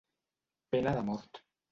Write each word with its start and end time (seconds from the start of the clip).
Pena 0.75 0.95
de 0.95 1.03
mort. 1.11 1.43